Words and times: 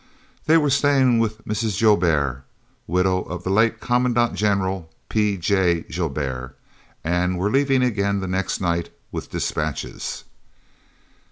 They 0.47 0.57
were 0.57 0.71
staying 0.71 1.19
with 1.19 1.45
Mrs. 1.45 1.77
Joubert, 1.77 2.43
widow 2.87 3.21
of 3.21 3.43
the 3.43 3.51
late 3.51 3.79
Commandant 3.79 4.33
General 4.33 4.89
P.J. 5.09 5.83
Joubert, 5.91 6.57
and 7.03 7.37
were 7.37 7.51
leaving 7.51 7.83
again 7.83 8.19
the 8.19 8.27
next 8.27 8.59
night 8.59 8.89
with 9.11 9.29
dispatches. 9.29 10.23